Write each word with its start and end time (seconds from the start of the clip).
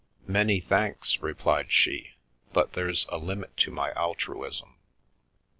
"Many 0.27 0.59
thanks," 0.59 1.19
replied 1.21 1.71
she," 1.71 2.15
but 2.53 2.73
there's 2.73 3.05
a 3.09 3.19
limit 3.19 3.55
to 3.57 3.69
my 3.69 3.91
altruism. 3.91 4.77